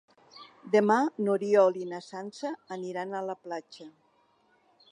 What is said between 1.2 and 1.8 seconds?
n'Oriol